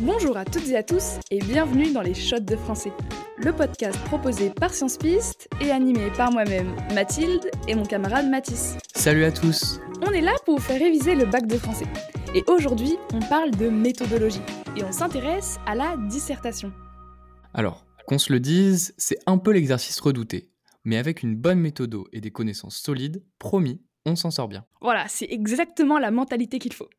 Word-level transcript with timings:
Bonjour 0.00 0.36
à 0.36 0.44
toutes 0.44 0.68
et 0.68 0.76
à 0.76 0.82
tous 0.82 1.18
et 1.30 1.38
bienvenue 1.38 1.90
dans 1.90 2.02
les 2.02 2.12
Shots 2.12 2.40
de 2.40 2.54
français, 2.54 2.92
le 3.38 3.50
podcast 3.50 3.98
proposé 4.04 4.50
par 4.50 4.74
Science 4.74 4.98
Piste 4.98 5.48
et 5.58 5.70
animé 5.70 6.10
par 6.18 6.30
moi-même, 6.30 6.76
Mathilde, 6.94 7.50
et 7.66 7.74
mon 7.74 7.82
camarade 7.82 8.28
Mathis. 8.28 8.76
Salut 8.94 9.24
à 9.24 9.32
tous 9.32 9.80
On 10.02 10.10
est 10.10 10.20
là 10.20 10.34
pour 10.44 10.56
vous 10.56 10.62
faire 10.62 10.78
réviser 10.78 11.14
le 11.14 11.24
bac 11.24 11.46
de 11.46 11.56
français. 11.56 11.86
Et 12.34 12.44
aujourd'hui, 12.46 12.98
on 13.14 13.20
parle 13.20 13.52
de 13.52 13.70
méthodologie 13.70 14.42
et 14.76 14.84
on 14.84 14.92
s'intéresse 14.92 15.56
à 15.64 15.74
la 15.74 15.96
dissertation. 15.96 16.74
Alors, 17.54 17.86
qu'on 18.06 18.18
se 18.18 18.34
le 18.34 18.38
dise, 18.40 18.92
c'est 18.98 19.18
un 19.24 19.38
peu 19.38 19.52
l'exercice 19.52 19.98
redouté. 20.00 20.50
Mais 20.84 20.98
avec 20.98 21.22
une 21.22 21.36
bonne 21.36 21.58
méthode 21.58 21.96
et 22.12 22.20
des 22.20 22.30
connaissances 22.30 22.76
solides, 22.76 23.24
promis, 23.38 23.80
on 24.04 24.14
s'en 24.14 24.30
sort 24.30 24.48
bien. 24.48 24.66
Voilà, 24.82 25.06
c'est 25.08 25.28
exactement 25.30 25.98
la 25.98 26.10
mentalité 26.10 26.58
qu'il 26.58 26.74
faut. 26.74 26.90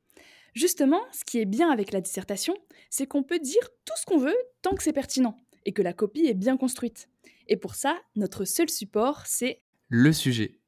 Justement, 0.57 1.01
ce 1.11 1.23
qui 1.23 1.37
est 1.37 1.45
bien 1.45 1.69
avec 1.69 1.91
la 1.91 2.01
dissertation, 2.01 2.57
c'est 2.89 3.05
qu'on 3.05 3.21
peut 3.21 3.37
dire 3.37 3.61
tout 3.85 3.93
ce 3.95 4.07
qu'on 4.07 4.17
veut 4.17 4.35
tant 4.63 4.73
que 4.73 4.81
c'est 4.81 4.91
pertinent 4.91 5.37
et 5.65 5.71
que 5.71 5.83
la 5.83 5.93
copie 5.93 6.25
est 6.25 6.33
bien 6.33 6.57
construite. 6.57 7.09
Et 7.47 7.57
pour 7.57 7.75
ça, 7.75 7.95
notre 8.15 8.43
seul 8.43 8.67
support, 8.67 9.21
c'est 9.27 9.61
le 9.87 10.11
sujet. 10.11 10.59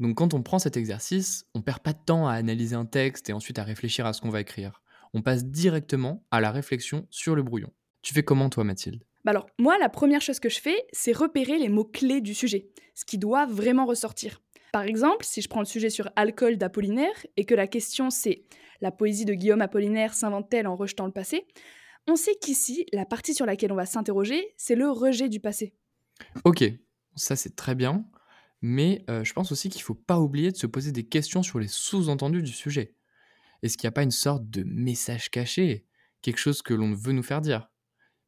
Donc 0.00 0.16
quand 0.16 0.32
on 0.32 0.42
prend 0.42 0.58
cet 0.58 0.78
exercice, 0.78 1.44
on 1.52 1.60
perd 1.60 1.80
pas 1.80 1.92
de 1.92 1.98
temps 2.06 2.26
à 2.26 2.32
analyser 2.32 2.74
un 2.74 2.86
texte 2.86 3.28
et 3.28 3.34
ensuite 3.34 3.58
à 3.58 3.64
réfléchir 3.64 4.06
à 4.06 4.14
ce 4.14 4.22
qu'on 4.22 4.30
va 4.30 4.40
écrire. 4.40 4.80
On 5.12 5.20
passe 5.20 5.44
directement 5.44 6.24
à 6.30 6.40
la 6.40 6.50
réflexion 6.50 7.06
sur 7.10 7.34
le 7.34 7.42
brouillon. 7.42 7.70
Tu 8.00 8.14
fais 8.14 8.22
comment 8.22 8.48
toi 8.48 8.64
Mathilde? 8.64 9.04
Bah 9.26 9.32
alors, 9.32 9.46
moi, 9.58 9.76
la 9.76 9.90
première 9.90 10.22
chose 10.22 10.40
que 10.40 10.48
je 10.48 10.58
fais, 10.58 10.86
c'est 10.94 11.12
repérer 11.12 11.58
les 11.58 11.68
mots-clés 11.68 12.22
du 12.22 12.32
sujet, 12.32 12.70
ce 12.94 13.04
qui 13.04 13.18
doit 13.18 13.44
vraiment 13.44 13.84
ressortir. 13.84 14.40
Par 14.74 14.82
exemple, 14.82 15.24
si 15.24 15.40
je 15.40 15.48
prends 15.48 15.60
le 15.60 15.66
sujet 15.66 15.88
sur 15.88 16.10
alcool 16.16 16.56
d'Apollinaire 16.56 17.14
et 17.36 17.44
que 17.44 17.54
la 17.54 17.68
question 17.68 18.10
c'est 18.10 18.42
la 18.80 18.90
poésie 18.90 19.24
de 19.24 19.32
Guillaume 19.32 19.60
Apollinaire 19.60 20.14
s'invente-t-elle 20.14 20.66
en 20.66 20.74
rejetant 20.74 21.06
le 21.06 21.12
passé? 21.12 21.46
On 22.08 22.16
sait 22.16 22.34
qu'ici, 22.34 22.84
la 22.92 23.06
partie 23.06 23.34
sur 23.34 23.46
laquelle 23.46 23.70
on 23.70 23.76
va 23.76 23.86
s'interroger, 23.86 24.52
c'est 24.56 24.74
le 24.74 24.90
rejet 24.90 25.28
du 25.28 25.38
passé. 25.38 25.74
Ok, 26.42 26.64
ça 27.14 27.36
c'est 27.36 27.54
très 27.54 27.76
bien, 27.76 28.04
mais 28.62 29.04
euh, 29.08 29.22
je 29.22 29.32
pense 29.32 29.52
aussi 29.52 29.68
qu'il 29.68 29.78
ne 29.78 29.84
faut 29.84 29.94
pas 29.94 30.18
oublier 30.18 30.50
de 30.50 30.56
se 30.56 30.66
poser 30.66 30.90
des 30.90 31.04
questions 31.04 31.44
sur 31.44 31.60
les 31.60 31.68
sous-entendus 31.68 32.42
du 32.42 32.50
sujet. 32.50 32.96
Est-ce 33.62 33.78
qu'il 33.78 33.86
n'y 33.86 33.92
a 33.92 33.92
pas 33.92 34.02
une 34.02 34.10
sorte 34.10 34.50
de 34.50 34.64
message 34.64 35.30
caché, 35.30 35.86
quelque 36.20 36.38
chose 36.38 36.62
que 36.62 36.74
l'on 36.74 36.94
veut 36.94 37.12
nous 37.12 37.22
faire 37.22 37.42
dire? 37.42 37.70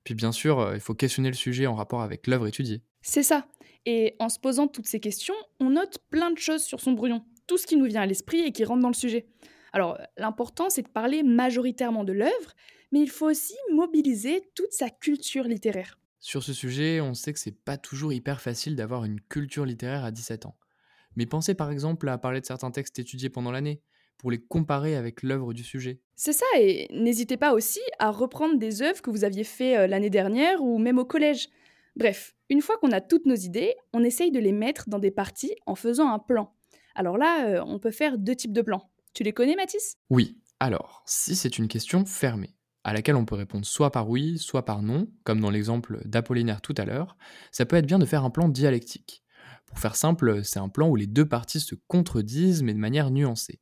Puis 0.04 0.14
bien 0.14 0.30
sûr, 0.30 0.60
euh, 0.60 0.74
il 0.76 0.80
faut 0.80 0.94
questionner 0.94 1.28
le 1.28 1.34
sujet 1.34 1.66
en 1.66 1.74
rapport 1.74 2.02
avec 2.02 2.28
l'œuvre 2.28 2.46
étudiée. 2.46 2.84
C'est 3.02 3.24
ça. 3.24 3.48
Et 3.86 4.16
en 4.18 4.28
se 4.28 4.38
posant 4.38 4.66
toutes 4.66 4.86
ces 4.86 5.00
questions, 5.00 5.34
on 5.60 5.70
note 5.70 5.98
plein 6.10 6.30
de 6.30 6.38
choses 6.38 6.64
sur 6.64 6.80
son 6.80 6.92
brouillon, 6.92 7.24
tout 7.46 7.56
ce 7.56 7.66
qui 7.66 7.76
nous 7.76 7.86
vient 7.86 8.02
à 8.02 8.06
l'esprit 8.06 8.40
et 8.40 8.52
qui 8.52 8.64
rentre 8.64 8.82
dans 8.82 8.88
le 8.88 8.94
sujet. 8.94 9.26
Alors, 9.72 9.98
l'important, 10.16 10.68
c'est 10.70 10.82
de 10.82 10.88
parler 10.88 11.22
majoritairement 11.22 12.04
de 12.04 12.12
l'œuvre, 12.12 12.54
mais 12.92 13.00
il 13.00 13.10
faut 13.10 13.30
aussi 13.30 13.54
mobiliser 13.72 14.50
toute 14.54 14.72
sa 14.72 14.90
culture 14.90 15.44
littéraire. 15.44 15.98
Sur 16.18 16.42
ce 16.42 16.52
sujet, 16.52 17.00
on 17.00 17.14
sait 17.14 17.32
que 17.32 17.38
c'est 17.38 17.56
pas 17.56 17.76
toujours 17.76 18.12
hyper 18.12 18.40
facile 18.40 18.74
d'avoir 18.74 19.04
une 19.04 19.20
culture 19.20 19.64
littéraire 19.64 20.04
à 20.04 20.10
17 20.10 20.46
ans. 20.46 20.56
Mais 21.14 21.26
pensez 21.26 21.54
par 21.54 21.70
exemple 21.70 22.08
à 22.08 22.18
parler 22.18 22.40
de 22.40 22.46
certains 22.46 22.70
textes 22.70 22.98
étudiés 22.98 23.30
pendant 23.30 23.52
l'année, 23.52 23.80
pour 24.18 24.30
les 24.30 24.38
comparer 24.38 24.96
avec 24.96 25.22
l'œuvre 25.22 25.52
du 25.52 25.62
sujet. 25.62 26.00
C'est 26.14 26.32
ça, 26.32 26.46
et 26.58 26.88
n'hésitez 26.90 27.36
pas 27.36 27.52
aussi 27.52 27.80
à 27.98 28.10
reprendre 28.10 28.58
des 28.58 28.82
œuvres 28.82 29.02
que 29.02 29.10
vous 29.10 29.24
aviez 29.24 29.44
fait 29.44 29.76
euh, 29.76 29.86
l'année 29.86 30.10
dernière 30.10 30.62
ou 30.62 30.78
même 30.78 30.98
au 30.98 31.04
collège. 31.04 31.48
Bref, 31.96 32.35
une 32.48 32.60
fois 32.60 32.76
qu'on 32.78 32.92
a 32.92 33.00
toutes 33.00 33.26
nos 33.26 33.34
idées, 33.34 33.74
on 33.92 34.04
essaye 34.04 34.30
de 34.30 34.38
les 34.38 34.52
mettre 34.52 34.88
dans 34.88 34.98
des 34.98 35.10
parties 35.10 35.54
en 35.66 35.74
faisant 35.74 36.12
un 36.12 36.18
plan. 36.18 36.54
Alors 36.94 37.18
là, 37.18 37.46
euh, 37.46 37.64
on 37.66 37.78
peut 37.78 37.90
faire 37.90 38.18
deux 38.18 38.34
types 38.34 38.52
de 38.52 38.62
plans. 38.62 38.90
Tu 39.14 39.22
les 39.22 39.32
connais, 39.32 39.56
Mathis? 39.56 39.96
Oui. 40.10 40.38
Alors, 40.58 41.02
si 41.04 41.36
c'est 41.36 41.58
une 41.58 41.68
question 41.68 42.06
fermée, 42.06 42.56
à 42.82 42.92
laquelle 42.92 43.16
on 43.16 43.26
peut 43.26 43.34
répondre 43.34 43.66
soit 43.66 43.90
par 43.90 44.08
oui, 44.08 44.38
soit 44.38 44.64
par 44.64 44.80
non, 44.80 45.08
comme 45.24 45.40
dans 45.40 45.50
l'exemple 45.50 46.00
d'Apollinaire 46.06 46.62
tout 46.62 46.74
à 46.78 46.84
l'heure, 46.84 47.16
ça 47.50 47.66
peut 47.66 47.76
être 47.76 47.86
bien 47.86 47.98
de 47.98 48.06
faire 48.06 48.24
un 48.24 48.30
plan 48.30 48.48
dialectique. 48.48 49.22
Pour 49.66 49.78
faire 49.78 49.96
simple, 49.96 50.44
c'est 50.44 50.60
un 50.60 50.68
plan 50.68 50.88
où 50.88 50.96
les 50.96 51.06
deux 51.06 51.28
parties 51.28 51.60
se 51.60 51.74
contredisent 51.88 52.62
mais 52.62 52.72
de 52.72 52.78
manière 52.78 53.10
nuancée. 53.10 53.60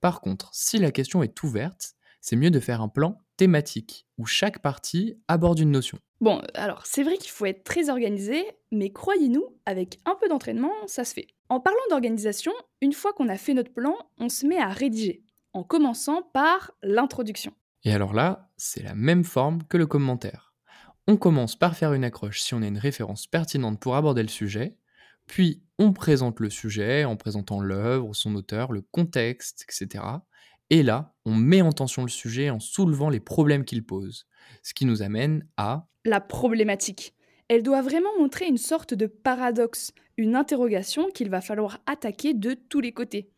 Par 0.00 0.20
contre, 0.20 0.50
si 0.52 0.78
la 0.78 0.90
question 0.90 1.22
est 1.22 1.42
ouverte, 1.42 1.94
c'est 2.20 2.36
mieux 2.36 2.50
de 2.50 2.60
faire 2.60 2.82
un 2.82 2.88
plan 2.88 3.18
thématique, 3.38 4.06
où 4.18 4.26
chaque 4.26 4.58
partie 4.58 5.16
aborde 5.28 5.58
une 5.58 5.70
notion. 5.70 5.98
Bon, 6.20 6.42
alors 6.52 6.84
c'est 6.84 7.02
vrai 7.02 7.16
qu'il 7.16 7.30
faut 7.30 7.46
être 7.46 7.64
très 7.64 7.88
organisé, 7.88 8.44
mais 8.70 8.90
croyez-nous, 8.90 9.56
avec 9.64 10.00
un 10.04 10.16
peu 10.20 10.28
d'entraînement, 10.28 10.72
ça 10.86 11.04
se 11.04 11.14
fait. 11.14 11.28
En 11.48 11.60
parlant 11.60 11.78
d'organisation, 11.88 12.52
une 12.82 12.92
fois 12.92 13.14
qu'on 13.14 13.28
a 13.28 13.38
fait 13.38 13.54
notre 13.54 13.72
plan, 13.72 13.96
on 14.18 14.28
se 14.28 14.44
met 14.44 14.58
à 14.58 14.68
rédiger, 14.68 15.24
en 15.54 15.62
commençant 15.62 16.22
par 16.22 16.72
l'introduction. 16.82 17.52
Et 17.84 17.92
alors 17.92 18.12
là, 18.12 18.50
c'est 18.58 18.82
la 18.82 18.94
même 18.94 19.24
forme 19.24 19.62
que 19.62 19.78
le 19.78 19.86
commentaire. 19.86 20.52
On 21.06 21.16
commence 21.16 21.56
par 21.56 21.74
faire 21.74 21.94
une 21.94 22.04
accroche 22.04 22.42
si 22.42 22.52
on 22.52 22.60
a 22.60 22.66
une 22.66 22.76
référence 22.76 23.26
pertinente 23.26 23.80
pour 23.80 23.96
aborder 23.96 24.22
le 24.22 24.28
sujet, 24.28 24.76
puis 25.26 25.62
on 25.78 25.92
présente 25.92 26.40
le 26.40 26.50
sujet 26.50 27.04
en 27.04 27.16
présentant 27.16 27.60
l'œuvre, 27.60 28.12
son 28.14 28.34
auteur, 28.34 28.72
le 28.72 28.82
contexte, 28.82 29.64
etc. 29.68 30.04
Et 30.70 30.82
là, 30.82 31.14
on 31.24 31.34
met 31.34 31.62
en 31.62 31.72
tension 31.72 32.02
le 32.02 32.08
sujet 32.08 32.50
en 32.50 32.60
soulevant 32.60 33.08
les 33.08 33.20
problèmes 33.20 33.64
qu'il 33.64 33.84
pose. 33.84 34.26
Ce 34.62 34.74
qui 34.74 34.84
nous 34.84 35.02
amène 35.02 35.46
à... 35.56 35.88
La 36.04 36.20
problématique. 36.20 37.14
Elle 37.48 37.62
doit 37.62 37.80
vraiment 37.80 38.10
montrer 38.18 38.46
une 38.46 38.58
sorte 38.58 38.92
de 38.92 39.06
paradoxe, 39.06 39.92
une 40.18 40.36
interrogation 40.36 41.08
qu'il 41.10 41.30
va 41.30 41.40
falloir 41.40 41.78
attaquer 41.86 42.34
de 42.34 42.52
tous 42.54 42.80
les 42.80 42.92
côtés. 42.92 43.30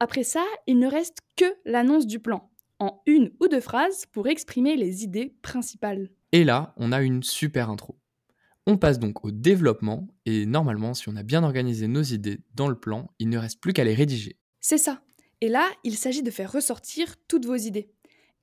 Après 0.00 0.24
ça, 0.24 0.42
il 0.66 0.78
ne 0.78 0.88
reste 0.88 1.18
que 1.36 1.44
l'annonce 1.66 2.06
du 2.06 2.18
plan, 2.18 2.50
en 2.78 3.02
une 3.06 3.30
ou 3.40 3.48
deux 3.48 3.60
phrases 3.60 4.06
pour 4.06 4.26
exprimer 4.26 4.76
les 4.76 5.04
idées 5.04 5.34
principales. 5.42 6.10
Et 6.32 6.44
là, 6.44 6.72
on 6.78 6.92
a 6.92 7.02
une 7.02 7.22
super 7.22 7.68
intro. 7.68 7.98
On 8.66 8.78
passe 8.78 8.98
donc 8.98 9.24
au 9.24 9.30
développement, 9.30 10.08
et 10.24 10.46
normalement, 10.46 10.94
si 10.94 11.08
on 11.08 11.16
a 11.16 11.22
bien 11.22 11.44
organisé 11.44 11.88
nos 11.88 12.02
idées 12.02 12.40
dans 12.54 12.68
le 12.68 12.78
plan, 12.78 13.10
il 13.18 13.28
ne 13.28 13.36
reste 13.36 13.60
plus 13.60 13.72
qu'à 13.72 13.84
les 13.84 13.94
rédiger. 13.94 14.38
C'est 14.60 14.78
ça. 14.78 15.02
Et 15.42 15.48
là, 15.48 15.68
il 15.82 15.96
s'agit 15.96 16.22
de 16.22 16.30
faire 16.30 16.52
ressortir 16.52 17.16
toutes 17.26 17.46
vos 17.46 17.56
idées. 17.56 17.90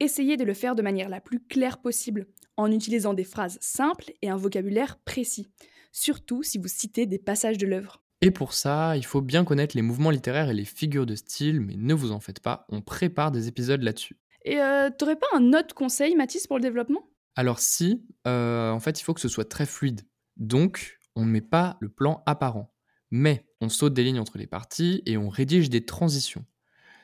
Essayez 0.01 0.35
de 0.35 0.43
le 0.43 0.53
faire 0.53 0.75
de 0.75 0.81
manière 0.81 1.07
la 1.07 1.21
plus 1.21 1.39
claire 1.39 1.77
possible, 1.77 2.27
en 2.57 2.69
utilisant 2.73 3.13
des 3.13 3.23
phrases 3.23 3.57
simples 3.61 4.11
et 4.21 4.29
un 4.29 4.35
vocabulaire 4.35 4.99
précis, 5.05 5.47
surtout 5.93 6.43
si 6.43 6.57
vous 6.57 6.67
citez 6.67 7.05
des 7.05 7.17
passages 7.17 7.57
de 7.57 7.65
l'œuvre. 7.65 8.03
Et 8.21 8.31
pour 8.31 8.51
ça, 8.51 8.97
il 8.97 9.05
faut 9.05 9.21
bien 9.21 9.45
connaître 9.45 9.77
les 9.77 9.81
mouvements 9.81 10.09
littéraires 10.09 10.49
et 10.49 10.53
les 10.53 10.65
figures 10.65 11.05
de 11.05 11.15
style, 11.15 11.61
mais 11.61 11.77
ne 11.77 11.93
vous 11.93 12.11
en 12.11 12.19
faites 12.19 12.41
pas, 12.41 12.65
on 12.67 12.81
prépare 12.81 13.31
des 13.31 13.47
épisodes 13.47 13.81
là-dessus. 13.81 14.17
Et 14.43 14.59
euh, 14.59 14.89
t'aurais 14.89 15.15
pas 15.15 15.27
un 15.33 15.53
autre 15.53 15.73
conseil, 15.73 16.17
Mathis, 16.17 16.47
pour 16.47 16.57
le 16.57 16.63
développement? 16.63 17.07
Alors 17.37 17.59
si, 17.59 18.03
euh, 18.27 18.71
en 18.71 18.81
fait, 18.81 18.99
il 18.99 19.05
faut 19.05 19.13
que 19.13 19.21
ce 19.21 19.29
soit 19.29 19.47
très 19.47 19.65
fluide. 19.65 20.01
Donc, 20.35 20.99
on 21.15 21.23
ne 21.23 21.31
met 21.31 21.39
pas 21.39 21.77
le 21.79 21.87
plan 21.87 22.23
apparent, 22.25 22.73
mais 23.09 23.45
on 23.61 23.69
saute 23.69 23.93
des 23.93 24.03
lignes 24.03 24.19
entre 24.19 24.37
les 24.37 24.47
parties 24.47 25.01
et 25.05 25.15
on 25.15 25.29
rédige 25.29 25.69
des 25.69 25.85
transitions. 25.85 26.43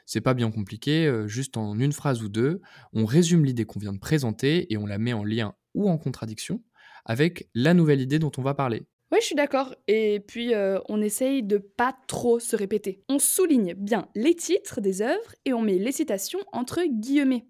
C'est 0.05 0.21
pas 0.21 0.35
bien 0.35 0.51
compliqué, 0.51 1.07
euh, 1.07 1.27
juste 1.27 1.57
en 1.57 1.79
une 1.79 1.91
phrase 1.91 2.21
ou 2.21 2.29
deux, 2.29 2.61
on 2.93 3.05
résume 3.05 3.43
l'idée 3.43 3.65
qu'on 3.65 3.79
vient 3.79 3.93
de 3.93 3.99
présenter 3.99 4.71
et 4.71 4.77
on 4.77 4.85
la 4.85 4.99
met 4.99 5.13
en 5.13 5.23
lien 5.23 5.55
ou 5.73 5.89
en 5.89 5.97
contradiction 5.97 6.61
avec 7.05 7.49
la 7.53 7.73
nouvelle 7.73 8.01
idée 8.01 8.19
dont 8.19 8.31
on 8.37 8.41
va 8.41 8.53
parler. 8.53 8.83
Oui, 9.11 9.19
je 9.21 9.27
suis 9.27 9.35
d'accord. 9.35 9.75
Et 9.87 10.19
puis, 10.27 10.53
euh, 10.53 10.79
on 10.89 11.01
essaye 11.01 11.43
de 11.43 11.57
pas 11.57 11.95
trop 12.07 12.39
se 12.39 12.55
répéter. 12.55 13.03
On 13.07 13.19
souligne 13.19 13.73
bien 13.75 14.07
les 14.15 14.35
titres 14.35 14.81
des 14.81 15.01
œuvres 15.01 15.35
et 15.45 15.53
on 15.53 15.61
met 15.61 15.77
les 15.77 15.91
citations 15.91 16.39
entre 16.51 16.81
guillemets. 16.87 17.45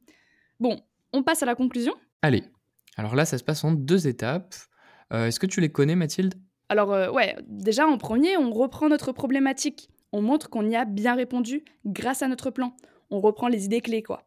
Bon, 0.59 0.79
on 1.13 1.23
passe 1.23 1.43
à 1.43 1.45
la 1.45 1.55
conclusion? 1.55 1.93
Allez. 2.21 2.43
Alors 2.97 3.15
là, 3.15 3.25
ça 3.25 3.37
se 3.37 3.43
passe 3.43 3.63
en 3.63 3.71
deux 3.71 4.07
étapes. 4.07 4.55
Euh, 5.13 5.27
est-ce 5.27 5.39
que 5.39 5.45
tu 5.45 5.61
les 5.61 5.71
connais, 5.71 5.95
Mathilde? 5.95 6.35
Alors, 6.69 7.13
ouais, 7.13 7.35
déjà 7.47 7.85
en 7.87 7.97
premier, 7.97 8.37
on 8.37 8.51
reprend 8.51 8.89
notre 8.89 9.11
problématique 9.11 9.89
on 10.11 10.21
montre 10.21 10.49
qu'on 10.49 10.69
y 10.69 10.75
a 10.75 10.85
bien 10.85 11.15
répondu 11.15 11.63
grâce 11.85 12.21
à 12.21 12.27
notre 12.27 12.51
plan. 12.51 12.75
On 13.09 13.21
reprend 13.21 13.47
les 13.47 13.65
idées 13.65 13.81
clés, 13.81 14.03
quoi. 14.03 14.23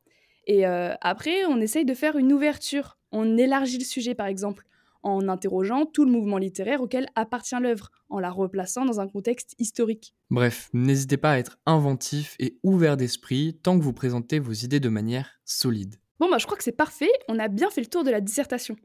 Et 0.47 0.67
euh, 0.67 0.95
après, 1.01 1.45
on 1.47 1.61
essaye 1.61 1.85
de 1.85 1.95
faire 1.95 2.17
une 2.17 2.33
ouverture. 2.33 2.99
On 3.13 3.37
élargit 3.37 3.79
le 3.79 3.85
sujet, 3.85 4.15
par 4.15 4.27
exemple, 4.27 4.65
en 5.03 5.29
interrogeant 5.29 5.87
tout 5.87 6.05
le 6.05 6.11
mouvement 6.11 6.39
littéraire 6.39 6.81
auquel 6.81 7.09
appartient 7.15 7.59
l'œuvre, 7.61 7.91
en 8.09 8.19
la 8.19 8.31
replaçant 8.31 8.85
dans 8.85 9.01
un 9.01 9.09
contexte 9.09 9.55
historique. 9.59 10.15
Bref, 10.31 10.71
n'hésitez 10.73 11.17
pas 11.17 11.33
à 11.33 11.39
être 11.39 11.59
inventif 11.67 12.35
et 12.39 12.59
ouvert 12.63 12.97
d'esprit 12.97 13.59
tant 13.63 13.79
que 13.79 13.85
vous 13.85 13.93
présentez 13.93 14.39
vos 14.39 14.53
idées 14.53 14.81
de 14.81 14.89
manière 14.89 15.41
solide. 15.45 15.97
Bon, 16.19 16.31
bah, 16.31 16.39
je 16.39 16.47
crois 16.47 16.57
que 16.57 16.65
c'est 16.65 16.73
parfait. 16.73 17.11
On 17.29 17.39
a 17.39 17.49
bien 17.49 17.71
fait 17.71 17.81
le 17.81 17.87
tour 17.87 18.03
de 18.03 18.11
la 18.11 18.21
dissertation. 18.21 18.77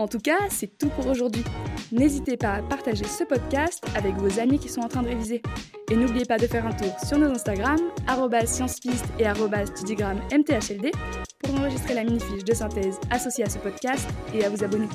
En 0.00 0.08
tout 0.08 0.18
cas, 0.18 0.38
c'est 0.48 0.78
tout 0.78 0.88
pour 0.88 1.06
aujourd'hui. 1.08 1.44
N'hésitez 1.92 2.38
pas 2.38 2.54
à 2.54 2.62
partager 2.62 3.04
ce 3.04 3.22
podcast 3.22 3.84
avec 3.94 4.14
vos 4.14 4.40
amis 4.40 4.58
qui 4.58 4.70
sont 4.70 4.80
en 4.80 4.88
train 4.88 5.02
de 5.02 5.08
réviser. 5.08 5.42
Et 5.90 5.94
n'oubliez 5.94 6.24
pas 6.24 6.38
de 6.38 6.46
faire 6.46 6.66
un 6.66 6.72
tour 6.72 6.98
sur 7.06 7.18
nos 7.18 7.26
Instagram, 7.26 7.76
sciencepiste 8.46 9.04
et 9.18 9.26
mthld, 10.32 10.90
pour 11.42 11.54
enregistrer 11.54 11.92
la 11.92 12.04
mini-fiche 12.04 12.44
de 12.44 12.54
synthèse 12.54 12.98
associée 13.10 13.44
à 13.44 13.50
ce 13.50 13.58
podcast 13.58 14.08
et 14.32 14.42
à 14.42 14.48
vous 14.48 14.64
abonner. 14.64 14.88